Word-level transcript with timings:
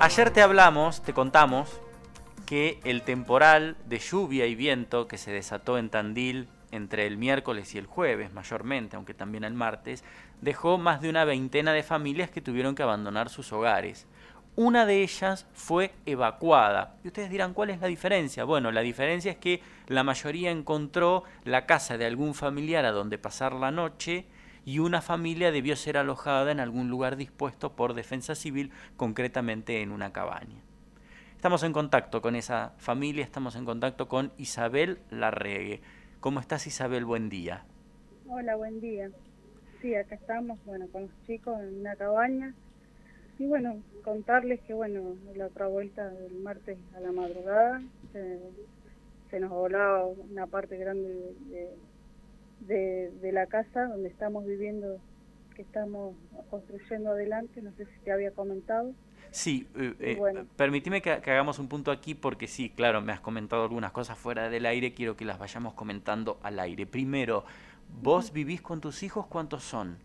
Ayer 0.00 0.30
te 0.30 0.42
hablamos, 0.42 1.02
te 1.02 1.12
contamos 1.12 1.80
que 2.46 2.80
el 2.84 3.02
temporal 3.02 3.76
de 3.86 4.00
lluvia 4.00 4.46
y 4.46 4.56
viento 4.56 5.06
que 5.06 5.18
se 5.18 5.30
desató 5.30 5.78
en 5.78 5.88
Tandil 5.88 6.48
entre 6.72 7.06
el 7.06 7.16
miércoles 7.16 7.74
y 7.74 7.78
el 7.78 7.86
jueves 7.86 8.32
mayormente, 8.32 8.96
aunque 8.96 9.14
también 9.14 9.44
el 9.44 9.54
martes, 9.54 10.02
dejó 10.40 10.78
más 10.78 11.00
de 11.00 11.08
una 11.08 11.24
veintena 11.24 11.72
de 11.72 11.84
familias 11.84 12.28
que 12.28 12.40
tuvieron 12.40 12.74
que 12.74 12.82
abandonar 12.82 13.28
sus 13.28 13.52
hogares. 13.52 14.06
Una 14.56 14.84
de 14.84 15.02
ellas 15.02 15.46
fue 15.54 15.92
evacuada. 16.06 16.96
Y 17.04 17.08
ustedes 17.08 17.30
dirán, 17.30 17.54
¿cuál 17.54 17.70
es 17.70 17.80
la 17.80 17.86
diferencia? 17.86 18.44
Bueno, 18.44 18.72
la 18.72 18.80
diferencia 18.82 19.30
es 19.30 19.38
que 19.38 19.62
la 19.86 20.02
mayoría 20.02 20.50
encontró 20.50 21.22
la 21.44 21.66
casa 21.66 21.96
de 21.96 22.06
algún 22.06 22.34
familiar 22.34 22.84
a 22.84 22.92
donde 22.92 23.16
pasar 23.16 23.52
la 23.52 23.70
noche 23.70 24.26
y 24.64 24.78
una 24.78 25.02
familia 25.02 25.52
debió 25.52 25.76
ser 25.76 25.96
alojada 25.96 26.50
en 26.50 26.60
algún 26.60 26.88
lugar 26.88 27.16
dispuesto 27.16 27.76
por 27.76 27.94
defensa 27.94 28.34
civil, 28.34 28.70
concretamente 28.96 29.82
en 29.82 29.92
una 29.92 30.12
cabaña. 30.12 30.62
Estamos 31.36 31.62
en 31.62 31.72
contacto 31.72 32.22
con 32.22 32.36
esa 32.36 32.72
familia, 32.78 33.22
estamos 33.22 33.54
en 33.56 33.66
contacto 33.66 34.08
con 34.08 34.32
Isabel 34.38 34.98
Larregue. 35.10 35.82
¿Cómo 36.20 36.40
estás 36.40 36.66
Isabel? 36.66 37.04
Buen 37.04 37.28
día. 37.28 37.64
Hola, 38.26 38.56
buen 38.56 38.80
día. 38.80 39.10
Sí, 39.82 39.94
acá 39.94 40.14
estamos, 40.14 40.58
bueno, 40.64 40.86
con 40.90 41.02
los 41.02 41.10
chicos 41.26 41.60
en 41.60 41.80
una 41.80 41.94
cabaña. 41.96 42.54
Y 43.38 43.46
bueno, 43.46 43.76
contarles 44.02 44.60
que 44.62 44.72
bueno, 44.72 45.16
la 45.36 45.46
otra 45.46 45.66
vuelta 45.66 46.08
del 46.08 46.34
martes 46.36 46.78
a 46.96 47.00
la 47.00 47.12
madrugada 47.12 47.82
se, 48.12 49.40
nos 49.40 49.50
volaba 49.50 50.06
una 50.06 50.46
parte 50.46 50.78
grande 50.78 51.08
de, 51.08 51.34
de 51.50 51.68
la 53.32 53.46
casa 53.46 53.86
donde 53.88 54.08
estamos 54.08 54.46
viviendo, 54.46 54.98
que 55.54 55.62
estamos 55.62 56.16
construyendo 56.50 57.10
adelante, 57.10 57.60
no 57.62 57.72
sé 57.72 57.86
si 57.86 57.98
te 58.04 58.12
había 58.12 58.30
comentado. 58.30 58.94
Sí, 59.30 59.66
eh, 59.74 59.94
eh 59.98 60.44
permíteme 60.56 61.02
que, 61.02 61.10
hagamos 61.10 61.58
un 61.58 61.68
punto 61.68 61.90
aquí 61.90 62.14
porque 62.14 62.46
sí, 62.46 62.70
claro, 62.70 63.02
me 63.02 63.12
has 63.12 63.20
comentado 63.20 63.64
algunas 63.64 63.90
cosas 63.90 64.16
fuera 64.16 64.48
del 64.48 64.64
aire, 64.66 64.94
quiero 64.94 65.16
que 65.16 65.24
las 65.24 65.38
vayamos 65.38 65.74
comentando 65.74 66.38
al 66.42 66.60
aire. 66.60 66.86
Primero, 66.86 67.44
¿vos 68.00 68.32
vivís 68.32 68.62
con 68.62 68.80
tus 68.80 69.02
hijos? 69.02 69.26
¿Cuántos 69.26 69.64
son? 69.64 69.96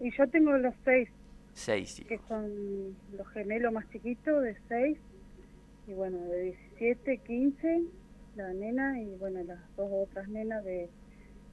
Y 0.00 0.16
yo 0.16 0.28
tengo 0.28 0.52
los 0.58 0.74
seis. 0.84 1.08
Seis 1.52 1.98
hijos. 2.00 2.08
Que 2.08 2.20
son 2.28 2.96
los 3.16 3.28
gemelos 3.30 3.72
más 3.72 3.88
chiquitos 3.90 4.42
de 4.42 4.56
seis, 4.68 4.98
y 5.86 5.92
bueno, 5.92 6.18
de 6.18 6.56
17, 6.78 7.18
15, 7.18 7.82
la 8.36 8.52
nena, 8.52 9.00
y 9.00 9.14
bueno, 9.16 9.42
las 9.44 9.58
dos 9.76 9.90
otras 9.92 10.28
nenas 10.28 10.64
de 10.64 10.88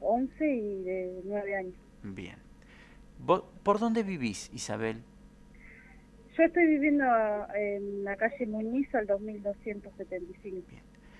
11 0.01 0.55
y 0.55 0.83
de 0.83 1.21
9 1.25 1.55
años. 1.55 1.75
Bien. 2.03 2.35
¿Vos, 3.19 3.43
¿Por 3.63 3.79
dónde 3.79 4.03
vivís, 4.03 4.49
Isabel? 4.53 5.03
Yo 6.37 6.43
estoy 6.43 6.65
viviendo 6.65 7.05
en 7.55 8.03
la 8.03 8.15
calle 8.15 8.45
Muñiz 8.47 8.93
al 8.95 9.05
2275. 9.05 10.67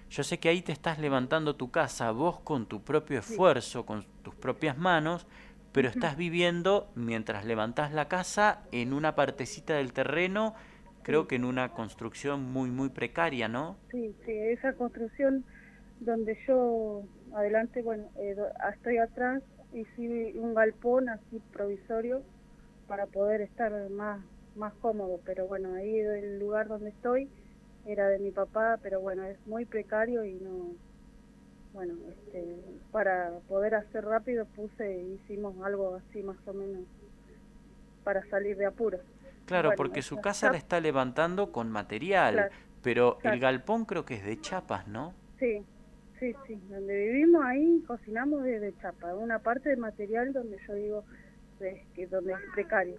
Yo 0.10 0.24
sé 0.24 0.40
que 0.40 0.50
ahí 0.50 0.62
te 0.62 0.72
estás 0.72 1.00
levantando 1.00 1.56
tu 1.56 1.72
casa 1.72 2.12
vos 2.12 2.40
con 2.42 2.66
tu 2.66 2.82
propio 2.84 3.20
esfuerzo, 3.20 3.86
con 3.86 4.06
tus 4.24 4.36
propias 4.36 4.78
manos, 4.78 5.28
pero 5.72 5.88
estás 5.88 6.18
viviendo 6.18 6.92
mientras 6.96 7.46
levantás 7.46 7.94
la 7.94 8.08
casa 8.08 8.64
en 8.72 8.94
una 8.94 9.16
partecita 9.16 9.76
del 9.76 9.94
terreno, 9.94 10.54
creo 11.04 11.28
que 11.28 11.36
en 11.36 11.46
una 11.46 11.70
construcción 11.70 12.52
muy, 12.52 12.70
muy 12.70 12.90
precaria, 12.90 13.48
¿no? 13.48 13.78
Sí, 13.90 14.14
sí, 14.26 14.32
esa 14.32 14.74
construcción 14.74 15.46
donde 16.02 16.38
yo 16.48 17.04
adelante, 17.36 17.82
bueno, 17.82 18.10
eh, 18.18 18.36
estoy 18.74 18.98
atrás, 18.98 19.42
sí 19.96 20.34
un 20.36 20.54
galpón 20.54 21.10
así 21.10 21.42
provisorio 21.52 22.22
para 22.88 23.06
poder 23.06 23.42
estar 23.42 23.72
más 23.90 24.20
más 24.56 24.74
cómodo, 24.76 25.20
pero 25.26 25.48
bueno, 25.48 25.74
ahí 25.76 26.00
el 26.00 26.40
lugar 26.40 26.68
donde 26.68 26.90
estoy 26.90 27.30
era 27.86 28.08
de 28.10 28.20
mi 28.20 28.32
papá, 28.32 28.80
pero 28.82 29.00
bueno, 29.00 29.24
es 29.26 29.38
muy 29.48 29.66
precario 29.66 30.26
y 30.26 30.34
no, 30.36 30.76
bueno, 31.74 31.96
este, 32.10 32.58
para 32.92 33.32
poder 33.48 33.76
hacer 33.76 34.04
rápido 34.04 34.46
puse, 34.46 35.04
hicimos 35.24 35.56
algo 35.64 35.96
así 35.96 36.22
más 36.22 36.38
o 36.46 36.54
menos 36.54 36.84
para 38.04 38.24
salir 38.30 38.58
de 38.58 38.66
apuros. 38.66 39.02
Claro, 39.46 39.72
porque 39.76 40.02
su 40.02 40.20
casa 40.20 40.52
la 40.52 40.58
está 40.58 40.80
levantando 40.80 41.52
con 41.52 41.72
material, 41.72 42.52
pero 42.82 43.20
el 43.24 43.40
galpón 43.40 43.86
creo 43.86 44.06
que 44.06 44.16
es 44.16 44.26
de 44.26 44.40
chapas, 44.40 44.88
¿no? 44.88 45.14
Sí, 45.40 45.66
sí, 46.22 46.34
sí, 46.48 46.62
donde 46.70 46.98
vivimos 47.08 47.44
ahí 47.44 47.84
cocinamos 47.86 48.44
de, 48.44 48.62
de 48.62 48.74
chapa, 48.78 49.14
una 49.16 49.40
parte 49.40 49.68
de 49.68 49.76
material 49.76 50.32
donde 50.32 50.58
yo 50.66 50.74
digo 50.76 51.04
que 51.94 52.08
donde 52.08 52.32
es 52.34 52.40
precario 52.54 52.98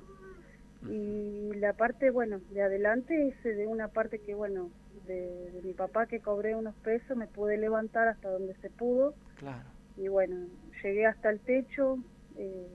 y 0.88 1.52
la 1.54 1.74
parte, 1.74 2.10
bueno, 2.10 2.40
de 2.50 2.62
adelante 2.62 3.28
es 3.28 3.42
de 3.44 3.66
una 3.66 3.88
parte 3.88 4.18
que, 4.18 4.34
bueno, 4.34 4.70
de, 5.06 5.60
mi 5.62 5.72
papá 5.74 6.06
que 6.06 6.20
cobré 6.20 6.56
unos 6.56 6.74
pesos, 6.76 7.16
me 7.16 7.26
pude 7.26 7.56
levantar 7.56 8.08
hasta 8.08 8.30
donde 8.30 8.54
se 8.56 8.70
pudo. 8.70 9.14
Claro. 9.36 9.64
Y 9.96 10.08
bueno, 10.08 10.48
llegué 10.82 11.06
hasta 11.06 11.30
el 11.30 11.38
techo, 11.40 11.98
eh, 12.36 12.66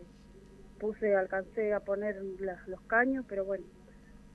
puse, 0.80 1.16
alcancé 1.16 1.74
a 1.74 1.82
poner 1.82 2.22
los 2.68 2.82
caños, 2.88 3.26
pero 3.28 3.44
bueno, 3.44 3.66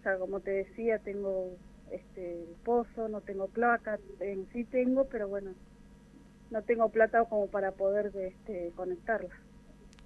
o 0.01 0.03
sea, 0.03 0.19
como 0.19 0.41
te 0.41 0.51
decía, 0.51 0.99
tengo 0.99 1.57
este 1.91 2.45
pozo, 2.65 3.09
no 3.09 3.21
tengo 3.21 3.47
placa, 3.49 3.99
en 4.21 4.47
sí 4.53 4.65
tengo, 4.65 5.05
pero 5.05 5.29
bueno, 5.29 5.53
no 6.53 6.63
tengo 6.63 6.89
plata 6.91 7.25
como 7.25 7.49
para 7.49 7.73
poder 7.73 8.13
este, 8.15 8.73
conectarla. 8.77 9.35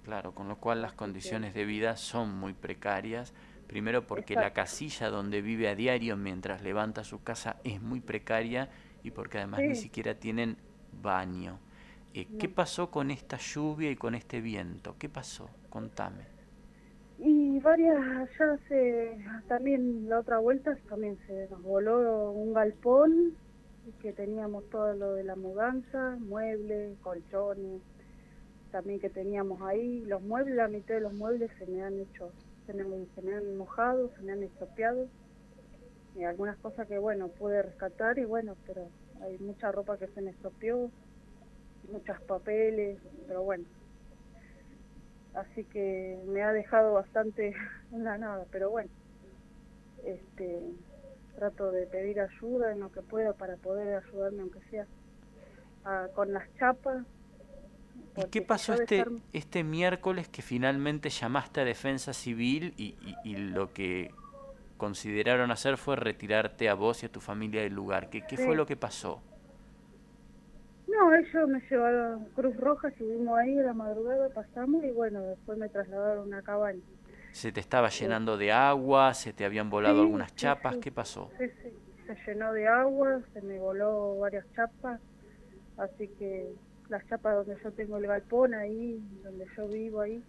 Claro, 0.03 0.33
con 0.33 0.47
lo 0.47 0.57
cual 0.57 0.81
las 0.81 0.93
condiciones 0.93 1.53
de 1.53 1.65
vida 1.65 1.97
son 1.97 2.33
muy 2.33 2.53
precarias 2.53 3.33
Primero 3.67 4.07
porque 4.07 4.35
la 4.35 4.53
casilla 4.53 5.09
donde 5.09 5.41
vive 5.41 5.67
a 5.67 5.75
diario 5.75 6.15
mientras 6.15 6.63
levanta 6.63 7.03
su 7.03 7.21
casa 7.21 7.57
es 7.65 7.81
muy 7.81 7.99
precaria 7.99 8.69
y 9.03 9.11
porque 9.11 9.39
además 9.39 9.59
ni 9.59 9.75
siquiera 9.75 10.15
tienen 10.15 10.55
baño. 11.01 11.59
Eh, 12.13 12.27
¿Qué 12.39 12.47
pasó 12.47 12.89
con 12.89 13.11
esta 13.11 13.37
lluvia 13.37 13.91
y 13.91 13.97
con 13.97 14.15
este 14.15 14.39
viento? 14.39 14.95
¿Qué 14.97 15.09
pasó? 15.09 15.49
Contame. 15.69 16.25
Y 17.19 17.59
varias, 17.59 18.29
ya 18.39 18.57
se, 18.69 19.17
también 19.49 20.07
la 20.07 20.19
otra 20.19 20.37
vuelta 20.37 20.77
también 20.87 21.17
se 21.27 21.49
nos 21.49 21.61
voló 21.61 22.31
un 22.31 22.53
galpón 22.53 23.33
que 24.01 24.13
teníamos 24.13 24.69
todo 24.69 24.93
lo 24.93 25.13
de 25.13 25.23
la 25.23 25.35
mudanza, 25.35 26.17
muebles, 26.19 26.97
colchones, 26.99 27.81
también 28.71 28.99
que 28.99 29.09
teníamos 29.09 29.61
ahí. 29.61 30.01
Los 30.05 30.21
muebles, 30.21 30.55
la 30.55 30.67
mitad 30.67 30.95
de 30.95 31.01
los 31.01 31.13
muebles 31.13 31.51
se 31.57 31.65
me 31.67 31.83
han 31.83 31.99
hecho 31.99 32.31
se 32.67 32.73
me, 33.21 33.33
han 33.33 33.57
mojado, 33.57 34.11
se 34.15 34.21
me 34.21 34.33
han 34.33 34.43
estropeado. 34.43 35.07
Y 36.15 36.23
algunas 36.23 36.57
cosas 36.57 36.87
que, 36.87 36.97
bueno, 36.97 37.29
pude 37.29 37.61
rescatar 37.61 38.19
y 38.19 38.25
bueno, 38.25 38.55
pero 38.65 38.89
hay 39.21 39.37
mucha 39.39 39.71
ropa 39.71 39.97
que 39.97 40.07
se 40.07 40.21
me 40.21 40.31
estropeó, 40.31 40.91
muchos 41.91 42.19
papeles, 42.23 42.99
pero 43.27 43.43
bueno. 43.43 43.65
Así 45.33 45.63
que 45.65 46.19
me 46.27 46.41
ha 46.43 46.51
dejado 46.51 46.93
bastante 46.93 47.55
en 47.93 48.03
la 48.03 48.17
nada, 48.17 48.45
pero 48.51 48.69
bueno. 48.69 48.89
Este, 50.03 50.61
trato 51.37 51.71
de 51.71 51.85
pedir 51.85 52.19
ayuda 52.19 52.71
en 52.71 52.79
lo 52.79 52.91
que 52.91 53.01
pueda 53.01 53.33
para 53.33 53.57
poder 53.57 54.03
ayudarme, 54.03 54.41
aunque 54.41 54.59
sea 54.71 54.87
con 56.15 56.33
las 56.33 56.43
chapas, 56.57 57.05
¿Y 58.17 58.25
qué 58.29 58.41
pasó 58.41 58.73
este, 58.73 59.05
este 59.31 59.63
miércoles 59.63 60.27
que 60.27 60.41
finalmente 60.41 61.09
llamaste 61.09 61.61
a 61.61 61.65
Defensa 61.65 62.13
Civil 62.13 62.73
y, 62.75 62.95
lo 63.35 63.71
que 63.73 64.11
consideraron 64.77 65.51
hacer 65.51 65.77
fue 65.77 65.95
retirarte 65.95 66.67
a 66.67 66.73
vos 66.73 67.03
y 67.03 67.05
a 67.05 67.09
tu 67.09 67.19
familia 67.19 67.61
del 67.61 67.73
lugar? 67.73 68.09
¿Qué, 68.09 68.23
qué 68.27 68.37
fue 68.37 68.55
lo 68.55 68.65
que 68.65 68.75
pasó? 68.75 69.21
No, 70.87 71.13
ellos 71.13 71.47
me 71.47 71.61
llevaron 71.69 72.23
a 72.23 72.25
Cruz 72.33 72.57
Roja, 72.57 72.89
subimos 72.97 73.37
ahí 73.37 73.59
a 73.59 73.63
la 73.63 73.73
madrugada, 73.73 74.29
pasamos 74.29 74.83
y 74.83 74.89
bueno, 74.89 75.21
después 75.21 75.57
me 75.59 75.69
trasladaron 75.69 76.19
a 76.19 76.21
una 76.23 76.41
cabaña. 76.41 76.81
¿Se 77.37 77.51
te 77.51 77.59
estaba 77.59 77.89
llenando 77.89 78.35
de 78.35 78.51
agua? 78.51 79.13
¿Se 79.13 79.31
te 79.31 79.45
habían 79.45 79.69
volado 79.69 80.01
algunas 80.01 80.33
chapas? 80.33 80.77
¿Qué 80.77 80.91
pasó? 80.91 81.29
Sí, 81.37 81.45
sí, 81.61 81.69
se 82.07 82.15
llenó 82.25 82.51
de 82.51 82.67
agua, 82.67 83.21
se 83.31 83.43
me 83.43 83.59
voló 83.59 84.17
varias 84.17 84.43
chapas, 84.55 84.99
así 85.77 86.07
que 86.17 86.47
las 86.89 87.05
chapas 87.05 87.35
donde 87.45 87.61
yo 87.63 87.71
tengo 87.73 87.97
el 87.97 88.07
galpón 88.07 88.55
ahí, 88.55 88.99
donde 89.23 89.45
yo 89.55 89.67
vivo 89.67 90.01
ahí, 90.01 90.23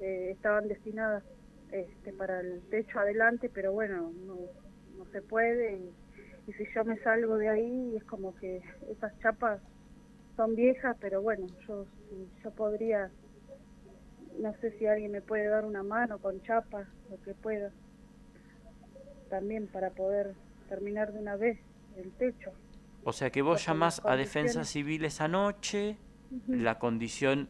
eh, 0.00 0.30
estaban 0.30 0.68
destinadas 0.68 1.22
este, 1.70 2.14
para 2.14 2.40
el 2.40 2.62
techo 2.70 2.98
adelante, 2.98 3.50
pero 3.52 3.72
bueno, 3.72 4.10
no, 4.24 4.38
no 4.96 5.04
se 5.12 5.20
puede 5.20 5.76
y, 6.46 6.52
si 6.54 6.64
yo 6.74 6.82
me 6.82 6.96
salgo 7.00 7.36
de 7.36 7.50
ahí 7.50 7.94
es 7.94 8.04
como 8.04 8.34
que 8.36 8.62
esas 8.90 9.12
chapas 9.20 9.60
son 10.34 10.54
viejas, 10.54 10.96
pero 10.98 11.20
bueno, 11.20 11.46
yo, 11.66 11.84
yo 12.42 12.50
podría, 12.52 13.10
no 14.38 14.54
sé 14.60 14.72
si 14.78 14.86
alguien 14.86 15.12
me 15.12 15.20
puede 15.20 15.48
dar 15.48 15.64
una 15.64 15.82
mano 15.82 16.18
con 16.18 16.42
chapas, 16.42 16.86
lo 17.10 17.20
que 17.22 17.34
pueda, 17.34 17.70
también 19.30 19.66
para 19.66 19.90
poder 19.90 20.34
terminar 20.68 21.12
de 21.12 21.20
una 21.20 21.36
vez 21.36 21.58
el 21.96 22.10
techo. 22.12 22.52
O 23.04 23.12
sea 23.12 23.30
que 23.30 23.42
vos 23.42 23.64
llamás 23.64 24.02
a 24.04 24.16
defensa 24.16 24.64
civil 24.64 25.04
esa 25.04 25.28
noche, 25.28 25.96
la 26.46 26.78
condición 26.78 27.48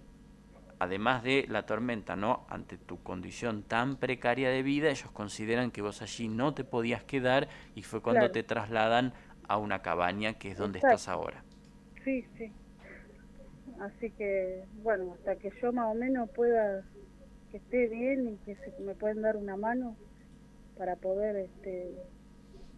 además 0.78 1.22
de 1.22 1.46
la 1.48 1.66
tormenta, 1.66 2.16
¿no? 2.16 2.46
Ante 2.48 2.76
tu 2.78 3.02
condición 3.02 3.62
tan 3.62 3.96
precaria 3.96 4.50
de 4.50 4.62
vida, 4.62 4.90
ellos 4.90 5.10
consideran 5.10 5.70
que 5.70 5.82
vos 5.82 6.02
allí 6.02 6.28
no 6.28 6.54
te 6.54 6.64
podías 6.64 7.02
quedar 7.04 7.48
y 7.74 7.82
fue 7.82 8.00
cuando 8.00 8.30
te 8.30 8.42
trasladan 8.42 9.12
a 9.48 9.56
una 9.56 9.82
cabaña 9.82 10.34
que 10.34 10.52
es 10.52 10.58
donde 10.58 10.78
estás 10.78 11.08
ahora. 11.08 11.42
Sí, 12.04 12.24
sí. 12.36 12.52
Así 13.80 14.10
que, 14.10 14.64
bueno, 14.82 15.14
hasta 15.14 15.36
que 15.36 15.52
yo 15.62 15.72
más 15.72 15.86
o 15.86 15.94
menos 15.94 16.28
pueda, 16.30 16.84
que 17.50 17.58
esté 17.58 17.86
bien 17.88 18.28
y 18.28 18.36
que 18.44 18.56
se, 18.56 18.72
me 18.82 18.94
pueden 18.94 19.22
dar 19.22 19.36
una 19.36 19.56
mano 19.56 19.96
para 20.76 20.96
poder 20.96 21.36
este, 21.36 21.94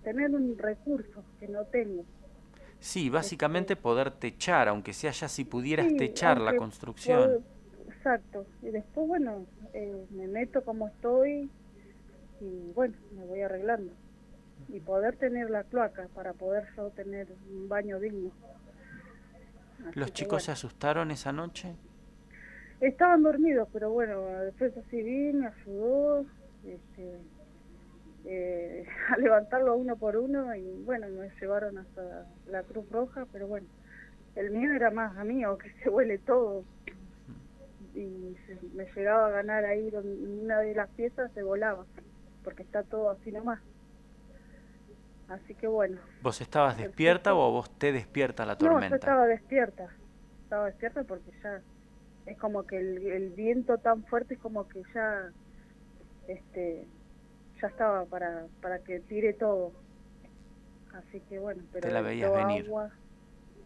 tener 0.02 0.31
un 0.31 0.58
recurso 0.58 1.25
que 1.38 1.49
no 1.49 1.64
tengo. 1.64 2.05
Sí, 2.81 3.11
básicamente 3.11 3.76
poder 3.76 4.11
techar, 4.11 4.69
aunque 4.69 4.93
sea 4.94 5.11
ya 5.11 5.29
si 5.29 5.44
pudieras 5.44 5.94
techar 5.97 6.41
la 6.41 6.56
construcción. 6.56 7.44
exacto. 7.88 8.47
Y 8.62 8.70
después, 8.70 9.06
bueno, 9.06 9.44
eh, 9.75 10.06
me 10.11 10.26
meto 10.26 10.64
como 10.64 10.88
estoy 10.88 11.50
y 12.41 12.73
bueno, 12.75 12.94
me 13.12 13.26
voy 13.26 13.43
arreglando. 13.43 13.93
Y 14.69 14.81
poder 14.81 15.17
tener 15.17 15.50
la 15.50 15.64
cloaca 15.64 16.08
para 16.14 16.32
poder 16.32 16.67
yo 16.76 16.91
tener 16.91 17.29
un 17.50 17.69
baño 17.69 17.99
digno. 18.00 18.31
¿Los 19.94 20.12
chicos 20.12 20.44
se 20.44 20.52
asustaron 20.52 21.10
esa 21.10 21.32
noche? 21.32 21.74
Estaban 22.80 23.22
dormidos, 23.22 23.68
pero 23.72 23.90
bueno, 23.90 24.20
defensa 24.40 24.80
civil 24.90 25.34
me 25.34 25.46
ayudó. 25.48 26.24
Este, 26.64 27.18
eh, 28.24 28.86
a 29.14 29.16
levantarlo 29.18 29.76
uno 29.76 29.96
por 29.96 30.16
uno 30.16 30.54
y 30.54 30.82
bueno, 30.84 31.08
me 31.08 31.30
llevaron 31.40 31.78
hasta 31.78 32.26
la 32.48 32.62
Cruz 32.62 32.88
Roja, 32.90 33.26
pero 33.32 33.46
bueno, 33.46 33.66
el 34.36 34.50
mío 34.50 34.72
era 34.72 34.90
más 34.90 35.16
a 35.16 35.24
mí, 35.24 35.42
que 35.62 35.70
se 35.82 35.88
huele 35.88 36.18
todo. 36.18 36.64
Y 37.94 38.36
me 38.74 38.86
llegaba 38.94 39.26
a 39.26 39.30
ganar 39.30 39.64
ahí 39.64 39.90
donde 39.90 40.12
una 40.42 40.60
de 40.60 40.74
las 40.74 40.88
piezas 40.90 41.30
se 41.32 41.42
volaba, 41.42 41.84
porque 42.44 42.62
está 42.62 42.82
todo 42.84 43.10
así 43.10 43.32
nomás. 43.32 43.60
Así 45.30 45.54
que 45.54 45.68
bueno. 45.68 45.98
¿Vos 46.22 46.40
estabas 46.40 46.76
despierta 46.76 47.34
o 47.34 47.52
vos 47.52 47.70
te 47.78 47.92
despierta 47.92 48.44
la 48.44 48.58
tormenta? 48.58 48.86
No, 48.86 48.90
yo 48.90 48.96
estaba 48.96 49.26
despierta. 49.26 49.88
Estaba 50.42 50.66
despierta 50.66 51.04
porque 51.04 51.30
ya 51.42 51.62
es 52.26 52.36
como 52.38 52.64
que 52.66 52.78
el, 52.78 53.06
el 53.06 53.30
viento 53.30 53.78
tan 53.78 54.04
fuerte 54.04 54.34
es 54.34 54.40
como 54.40 54.68
que 54.68 54.82
ya 54.92 55.30
este 56.26 56.86
ya 57.60 57.68
estaba 57.68 58.04
para, 58.06 58.46
para 58.60 58.80
que 58.80 59.00
tire 59.00 59.32
todo. 59.32 59.72
Así 60.94 61.20
que 61.28 61.38
bueno, 61.38 61.62
pero... 61.72 61.86
Te 61.86 61.94
la 61.94 62.00
veías 62.00 62.32
venir. 62.32 62.70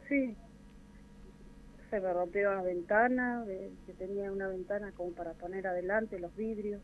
Sí. 0.09 0.37
Se 1.91 2.01
me 2.01 2.13
rompió 2.13 2.53
la 2.55 2.63
ventana, 2.63 3.45
que 3.87 3.93
tenía 3.95 4.31
una 4.31 4.49
ventana 4.49 4.93
como 4.93 5.13
para 5.13 5.33
poner 5.33 5.67
adelante 5.67 6.19
los 6.19 6.35
vidrios. 6.37 6.83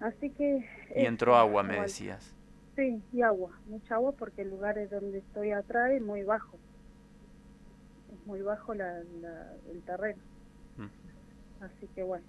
Así 0.00 0.30
que... 0.30 0.64
Y 0.94 1.04
entró 1.04 1.36
agua, 1.36 1.62
me 1.62 1.80
decías. 1.80 2.35
Sí, 2.76 3.02
y 3.10 3.22
agua, 3.22 3.58
mucha 3.66 3.94
agua 3.94 4.12
porque 4.12 4.42
el 4.42 4.50
lugar 4.50 4.76
es 4.76 4.90
donde 4.90 5.18
estoy 5.18 5.50
atrás 5.52 5.92
es 5.92 6.02
muy 6.02 6.22
bajo. 6.22 6.58
Es 8.12 8.26
muy 8.26 8.42
bajo 8.42 8.74
la, 8.74 9.00
el 9.00 9.82
terreno. 9.86 10.22
Mm. 10.76 11.64
Así 11.64 11.88
que 11.94 12.02
bueno, 12.02 12.26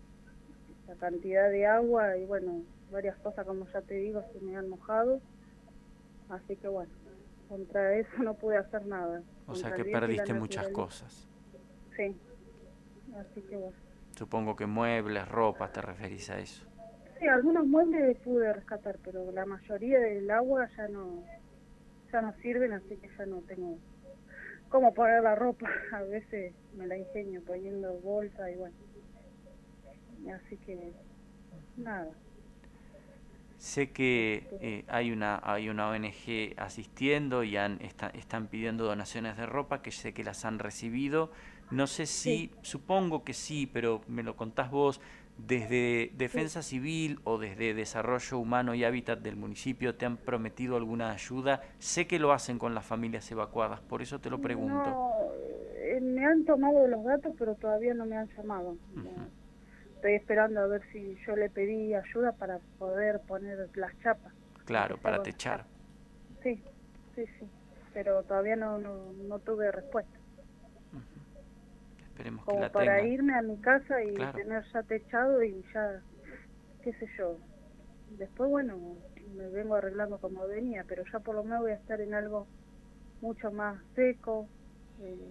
la 0.88 0.96
cantidad 0.96 1.50
de 1.50 1.66
agua 1.66 2.18
y 2.18 2.26
bueno, 2.26 2.64
varias 2.92 3.18
cosas, 3.18 3.46
como 3.46 3.68
ya 3.68 3.82
te 3.82 3.96
digo, 3.96 4.24
se 4.32 4.40
me 4.40 4.56
han 4.56 4.70
mojado. 4.70 5.20
Así 6.30 6.56
que 6.56 6.70
bueno, 6.70 6.92
contra 7.50 7.96
eso 7.96 8.24
no 8.24 8.34
pude 8.34 8.58
hacer 8.58 8.86
nada. 8.86 9.24
O 9.48 9.56
sea 9.56 9.74
que 9.74 9.84
perdiste 9.84 10.34
muchas 10.34 10.70
cosas. 10.70 11.28
Sí, 11.98 12.16
así 13.18 13.42
que 13.42 13.58
bueno. 13.58 13.76
Supongo 14.18 14.56
que 14.56 14.66
muebles, 14.66 15.28
ropa, 15.28 15.72
te 15.72 15.82
referís 15.82 16.30
a 16.30 16.40
eso. 16.40 16.67
Sí, 17.20 17.28
algunos 17.28 17.66
muebles 17.66 18.18
pude 18.20 18.54
rescatar, 18.54 18.98
pero 19.04 19.32
la 19.32 19.46
mayoría 19.46 20.00
del 20.00 20.30
agua 20.30 20.70
ya 20.78 20.88
no 20.88 21.24
ya 22.12 22.22
no 22.22 22.34
sirven, 22.42 22.74
así 22.74 22.96
que 22.98 23.10
ya 23.18 23.26
no 23.26 23.42
tengo 23.42 23.78
cómo 24.70 24.94
poner 24.94 25.24
la 25.24 25.36
ropa. 25.36 25.68
A 25.94 26.02
veces 26.04 26.54
me 26.76 26.88
la 26.88 26.98
ingenio 26.98 27.42
poniendo 27.44 27.94
bolsa 28.00 28.50
y 28.50 28.56
bueno. 28.56 28.76
Así 30.36 30.58
que 30.58 30.94
nada. 31.78 32.10
Sé 33.58 33.92
que 33.92 34.48
eh, 34.62 34.86
hay, 34.88 35.12
una, 35.12 35.42
hay 35.44 35.70
una 35.70 35.90
ONG 35.90 36.54
asistiendo 36.58 37.44
y 37.44 37.58
han, 37.58 37.80
están 38.14 38.48
pidiendo 38.48 38.86
donaciones 38.86 39.36
de 39.36 39.48
ropa, 39.48 39.82
que 39.82 39.92
sé 39.92 40.14
que 40.14 40.24
las 40.24 40.46
han 40.46 40.60
recibido. 40.60 41.32
No 41.72 41.88
sé 41.88 42.06
si, 42.06 42.52
supongo 42.62 43.24
que 43.24 43.34
sí, 43.34 43.66
pero 43.66 44.02
me 44.08 44.22
lo 44.22 44.36
contás 44.36 44.70
vos, 44.70 45.02
desde 45.38 46.12
Defensa 46.16 46.62
Civil 46.62 47.20
o 47.24 47.38
desde 47.38 47.74
Desarrollo 47.74 48.40
Humano 48.40 48.76
y 48.76 48.84
Hábitat 48.84 49.20
del 49.20 49.36
municipio 49.36 49.96
te 49.96 50.06
han 50.06 50.18
prometido 50.18 50.76
alguna 50.76 51.12
ayuda. 51.12 51.62
Sé 51.80 52.08
que 52.08 52.20
lo 52.20 52.32
hacen 52.34 52.60
con 52.60 52.74
las 52.74 52.86
familias 52.86 53.32
evacuadas, 53.32 53.82
por 53.82 54.02
eso 54.02 54.20
te 54.20 54.30
lo 54.30 54.40
pregunto. 54.40 54.90
No, 54.90 55.14
eh, 55.76 56.00
me 56.02 56.26
han 56.26 56.46
tomado 56.46 56.88
los 56.88 57.04
datos, 57.04 57.34
pero 57.38 57.56
todavía 57.56 57.94
no 57.94 58.06
me 58.06 58.18
han 58.18 58.28
llamado 58.36 58.78
estoy 59.98 60.14
esperando 60.14 60.62
a 60.62 60.68
ver 60.68 60.82
si 60.92 61.18
yo 61.26 61.36
le 61.36 61.50
pedí 61.50 61.94
ayuda 61.94 62.32
para 62.32 62.60
poder 62.78 63.20
poner 63.22 63.70
las 63.76 64.00
chapas. 64.00 64.32
Claro, 64.66 64.98
para 64.98 65.24
techar. 65.24 65.66
Sí, 66.44 66.62
sí, 67.16 67.26
sí, 67.40 67.50
pero 67.94 68.22
todavía 68.24 68.56
no, 68.56 68.78
no, 68.78 69.40
tuve 69.40 69.72
respuesta. 69.72 70.17
Esperemos 72.18 72.46
Como 72.46 72.58
que 72.58 72.64
la 72.64 72.72
para 72.72 73.06
irme 73.06 73.36
a 73.36 73.44
mi 73.44 73.58
casa 73.58 74.04
y 74.04 74.12
tener 74.16 74.64
ya 74.74 74.82
techado 74.82 75.44
y 75.44 75.64
ya, 75.72 76.02
qué 76.82 76.92
sé 76.94 77.08
yo. 77.16 77.38
Después, 78.18 78.50
bueno, 78.50 78.96
me 79.36 79.48
vengo 79.50 79.76
arreglando 79.76 80.18
como 80.18 80.48
venía, 80.48 80.84
pero 80.88 81.04
ya 81.14 81.20
por 81.20 81.36
lo 81.36 81.44
menos 81.44 81.60
voy 81.60 81.72
a 81.72 81.76
estar 81.76 82.02
en 82.02 82.16
algo 82.16 82.48
mucho 83.22 83.52
más 83.52 83.80
seco. 83.94 84.48
Eh, 85.00 85.30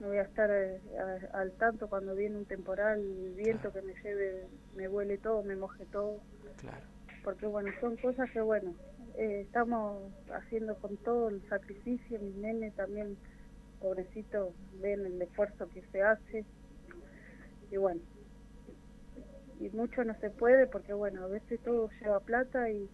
no 0.00 0.08
voy 0.08 0.16
a 0.16 0.22
estar 0.22 0.48
eh, 0.50 0.80
al 1.34 1.52
tanto 1.58 1.86
cuando 1.90 2.14
viene 2.14 2.38
un 2.38 2.46
temporal, 2.46 2.98
el 3.00 3.34
viento 3.34 3.70
que 3.70 3.82
me 3.82 3.92
lleve, 4.02 4.46
me 4.74 4.88
huele 4.88 5.18
todo, 5.18 5.42
me 5.42 5.54
moje 5.54 5.84
todo. 5.92 6.18
Claro. 6.62 6.86
Porque 7.22 7.44
bueno, 7.44 7.70
son 7.82 7.98
cosas 7.98 8.30
que 8.30 8.40
bueno, 8.40 8.72
eh, 9.18 9.42
estamos 9.42 10.10
haciendo 10.32 10.76
con 10.76 10.96
todo 10.96 11.28
el 11.28 11.46
sacrificio, 11.50 12.18
mis 12.20 12.36
nenes 12.36 12.74
también, 12.74 13.18
pobrecitos, 13.80 14.54
ven 14.80 15.06
el 15.06 15.20
esfuerzo 15.22 15.68
que 15.68 15.82
se 15.92 16.02
hace. 16.02 16.44
Y 17.70 17.76
bueno, 17.76 18.00
y 19.60 19.68
mucho 19.70 20.04
no 20.04 20.14
se 20.20 20.30
puede 20.30 20.66
porque 20.66 20.92
bueno, 20.92 21.24
a 21.24 21.26
veces 21.28 21.60
todo 21.60 21.90
lleva 22.00 22.20
plata 22.20 22.70
y, 22.70 22.88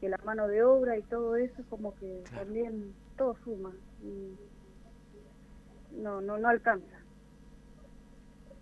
que 0.00 0.08
la 0.08 0.16
mano 0.24 0.48
de 0.48 0.62
obra 0.62 0.96
y 0.96 1.02
todo 1.02 1.36
eso 1.36 1.62
como 1.68 1.94
que 1.96 2.22
también 2.34 2.94
todo 3.18 3.36
suma. 3.44 3.72
Y, 4.02 4.34
no, 6.00 6.20
no, 6.22 6.38
no 6.38 6.48
alcanza. 6.48 6.96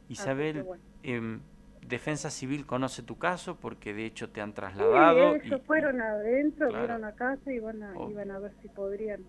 Isabel, 0.09 0.67
em, 1.05 1.41
Defensa 1.87 2.29
Civil 2.29 2.67
conoce 2.67 3.03
tu 3.03 3.19
caso 3.19 3.57
porque 3.57 3.95
de 3.95 4.07
hecho 4.07 4.31
te 4.31 4.41
han 4.41 4.53
trasladado. 4.53 5.35
Sí, 5.35 5.47
ellos 5.47 5.63
fueron 5.65 6.01
adentro, 6.01 6.71
fueron 6.71 7.05
a 7.05 7.13
casa 7.13 7.53
y 7.53 7.57
iban 7.57 7.83
a, 7.83 7.95
iban 8.11 8.31
a 8.33 8.39
ver 8.39 8.53
si 8.61 8.69
podrían 8.69 9.25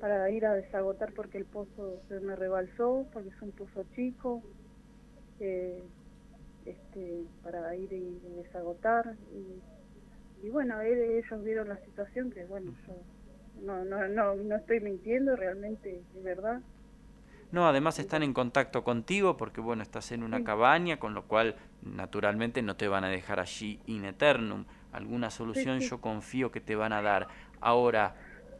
para 0.00 0.30
ir 0.30 0.46
a 0.46 0.54
desagotar 0.54 1.12
porque 1.12 1.38
el 1.38 1.44
pozo 1.44 2.00
se 2.08 2.20
me 2.20 2.36
rebalsó, 2.36 3.06
porque 3.12 3.30
es 3.30 3.42
un 3.42 3.52
pozo 3.52 3.84
chico, 3.94 4.42
eh, 5.40 5.82
este, 6.64 7.24
para 7.42 7.74
ir 7.76 7.92
y 7.92 8.20
desagotar. 8.36 9.16
Y, 9.32 10.46
y 10.46 10.50
bueno, 10.50 10.80
ellos 10.80 11.44
vieron 11.44 11.68
la 11.68 11.78
situación 11.78 12.30
que 12.30 12.44
bueno, 12.44 12.72
yo 12.86 12.94
no, 13.64 13.84
no, 13.84 14.06
no, 14.08 14.34
no 14.34 14.56
estoy 14.56 14.80
mintiendo, 14.80 15.36
realmente 15.36 16.00
es 16.16 16.22
verdad. 16.22 16.60
No, 17.50 17.66
además 17.66 17.98
están 17.98 18.22
en 18.22 18.34
contacto 18.34 18.84
contigo 18.84 19.38
porque, 19.38 19.62
bueno, 19.62 19.82
estás 19.82 20.12
en 20.12 20.22
una 20.22 20.44
cabaña, 20.44 20.98
con 20.98 21.14
lo 21.14 21.24
cual 21.24 21.56
naturalmente 21.80 22.60
no 22.60 22.76
te 22.76 22.88
van 22.88 23.04
a 23.04 23.08
dejar 23.08 23.40
allí 23.40 23.80
in 23.86 24.04
eternum. 24.04 24.66
Alguna 24.92 25.30
solución 25.30 25.80
yo 25.80 26.00
confío 26.00 26.50
que 26.52 26.60
te 26.60 26.76
van 26.76 26.92
a 26.92 27.00
dar. 27.00 27.28
Ahora, 27.60 28.14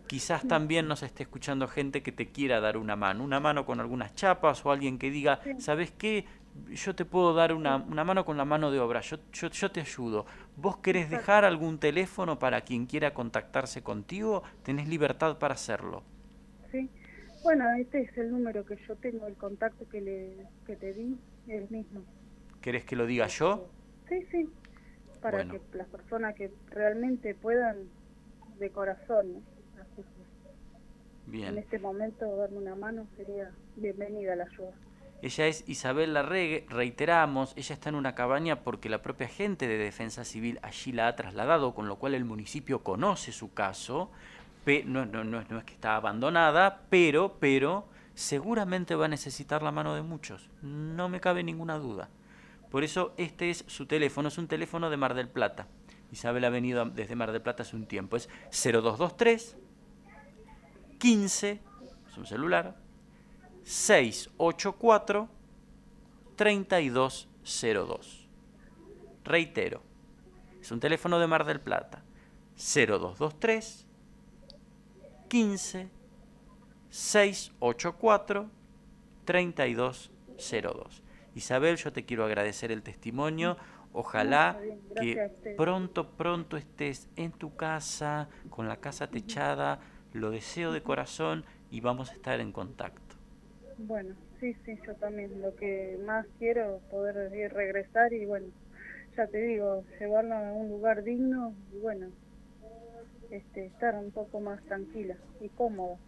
quizás 0.09 0.49
también 0.49 0.89
nos 0.89 1.03
esté 1.05 1.23
escuchando 1.23 1.69
gente 1.69 2.03
que 2.03 2.11
te 2.11 2.27
quiera 2.27 2.61
dar 2.61 2.77
una 2.77 2.97
mano, 2.97 3.23
una 3.23 3.39
mano 3.39 3.65
con 3.65 3.79
algunas 3.79 4.15
chapas 4.15 4.65
o 4.67 4.73
alguien 4.73 4.99
que 4.99 5.11
diga, 5.11 5.41
¿sabes 5.59 5.93
qué? 5.93 6.25
Yo 6.71 6.97
te 6.97 7.05
puedo 7.05 7.35
dar 7.35 7.53
una, 7.53 7.77
una 7.77 8.03
mano 8.03 8.25
con 8.25 8.37
la 8.37 8.45
mano 8.45 8.73
de 8.73 8.81
obra, 8.81 9.01
yo, 9.01 9.19
yo, 9.33 9.49
yo 9.49 9.71
te 9.71 9.81
ayudo. 9.81 10.27
¿Vos 10.57 10.79
querés 10.79 11.09
dejar 11.09 11.45
algún 11.45 11.79
teléfono 11.79 12.39
para 12.39 12.63
quien 12.63 12.87
quiera 12.87 13.15
contactarse 13.15 13.83
contigo? 13.83 14.43
Tenés 14.65 14.89
libertad 14.89 15.39
para 15.39 15.55
hacerlo. 15.55 16.03
Sí, 16.73 16.91
bueno, 17.45 17.65
este 17.79 18.01
es 18.01 18.19
el 18.19 18.33
número 18.33 18.65
que 18.65 18.77
yo 18.89 18.97
tengo, 18.97 19.27
el 19.27 19.37
contacto 19.37 19.89
que, 19.89 20.01
le, 20.01 20.47
que 20.67 20.75
te 20.75 20.93
di, 20.95 21.17
el 21.47 21.69
mismo. 21.71 22.03
¿Querés 22.61 22.85
que 22.85 22.97
lo 22.97 23.07
diga 23.07 23.29
yo? 23.29 23.69
Sí, 24.09 24.27
sí, 24.33 24.49
para 25.21 25.45
que 25.45 25.61
las 25.75 25.87
personas 25.89 26.35
que 26.35 26.51
realmente 26.71 27.35
puedan, 27.35 27.89
de 28.59 28.71
corazón, 28.71 29.45
Bien. 31.31 31.49
en 31.49 31.59
este 31.59 31.79
momento 31.79 32.37
darme 32.37 32.57
una 32.57 32.75
mano 32.75 33.07
sería 33.17 33.51
bienvenida 33.77 34.35
la 34.35 34.45
ayuda. 34.45 34.71
Ella 35.21 35.47
es 35.47 35.65
Isabel 35.69 36.15
Larregue, 36.15 36.65
reiteramos, 36.69 37.53
ella 37.57 37.75
está 37.75 37.89
en 37.89 37.97
una 37.97 38.15
cabaña 38.15 38.63
porque 38.63 38.89
la 38.89 39.03
propia 39.03 39.29
gente 39.29 39.67
de 39.67 39.77
Defensa 39.77 40.25
Civil 40.25 40.61
allí 40.63 40.93
la 40.93 41.09
ha 41.09 41.17
trasladado, 41.17 41.75
con 41.75 41.89
lo 41.89 41.97
cual 41.97 42.15
el 42.15 42.25
municipio 42.25 42.83
conoce 42.83 43.33
su 43.33 43.53
caso. 43.53 44.11
No, 44.85 45.07
no, 45.07 45.25
no, 45.25 45.43
no 45.49 45.59
es 45.59 45.65
que 45.65 45.73
está 45.73 45.97
abandonada, 45.97 46.83
pero, 46.91 47.37
pero 47.41 47.87
seguramente 48.15 48.95
va 48.95 49.07
a 49.07 49.09
necesitar 49.09 49.63
la 49.63 49.73
mano 49.73 49.95
de 49.95 50.03
muchos. 50.03 50.51
No 50.61 51.09
me 51.09 51.21
cabe 51.21 51.43
ninguna 51.43 51.79
duda. 51.79 52.11
Por 52.71 52.85
eso 52.85 53.15
este 53.17 53.49
es 53.49 53.65
su 53.67 53.87
teléfono, 53.87 54.29
es 54.29 54.37
un 54.37 54.47
teléfono 54.47 54.91
de 54.91 54.99
Mar 54.99 55.15
del 55.15 55.29
Plata. 55.29 55.69
Isabel 56.13 56.45
ha 56.45 56.51
venido 56.51 56.85
desde 56.85 57.17
Mar 57.17 57.33
del 57.33 57.41
Plata 57.41 57.63
hace 57.63 57.77
un 57.77 57.87
tiempo. 57.87 58.17
Es 58.17 58.29
0223 58.51 59.57
15, 60.99 61.61
es 62.11 62.17
un 62.17 62.27
celular, 62.27 62.77
684 63.65 65.29
3202. 66.37 68.29
Reitero, 69.25 69.83
es 70.61 70.71
un 70.71 70.81
teléfono 70.81 71.19
de 71.19 71.27
Mar 71.27 71.45
del 71.45 71.61
Plata. 71.61 72.03
0223 72.57 73.87
15 75.29 75.91
684 76.91 78.51
3202. 79.25 81.03
Isabel, 81.35 81.77
yo 81.77 81.93
te 81.93 82.05
quiero 82.05 82.25
agradecer 82.25 82.73
el 82.73 82.83
testimonio. 82.83 83.57
Ojalá 83.93 84.59
que 85.01 85.55
pronto, 85.57 86.11
pronto 86.11 86.57
estés 86.57 87.09
en 87.17 87.33
tu 87.33 87.55
casa, 87.55 88.29
con 88.51 88.69
la 88.69 88.77
casa 88.77 89.09
techada. 89.09 89.81
Lo 90.13 90.31
deseo 90.31 90.73
de 90.73 90.83
corazón 90.83 91.45
y 91.71 91.81
vamos 91.81 92.11
a 92.11 92.15
estar 92.15 92.41
en 92.41 92.53
contacto. 92.53 93.17
Bueno, 93.79 94.15
sí, 94.41 94.55
sí, 94.65 94.79
yo 94.87 94.95
también. 94.95 95.41
Lo 95.41 95.55
que 95.55 95.99
más 96.05 96.27
quiero 96.39 96.77
es 96.77 96.83
poder 96.85 97.35
ir, 97.35 97.53
regresar 97.53 98.13
y 98.13 98.25
bueno, 98.27 98.47
ya 99.17 99.27
te 99.27 99.39
digo, 99.39 99.85
llevarlo 100.01 100.35
a 100.35 100.53
un 100.53 100.69
lugar 100.69 101.05
digno 101.05 101.55
y 101.73 101.79
bueno, 101.79 102.09
este, 103.31 103.67
estar 103.67 103.95
un 103.97 104.11
poco 104.11 104.41
más 104.41 104.63
tranquila 104.65 105.17
y 105.41 105.49
cómoda. 105.51 105.99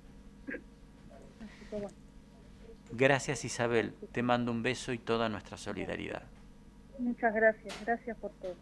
Gracias 2.93 3.45
Isabel, 3.45 3.95
te 4.13 4.23
mando 4.23 4.51
un 4.51 4.63
beso 4.63 4.93
y 4.93 4.99
toda 4.99 5.29
nuestra 5.29 5.57
solidaridad. 5.57 6.23
Muchas 6.99 7.33
gracias, 7.35 7.75
gracias 7.85 8.17
por 8.19 8.33
todo. 8.33 8.55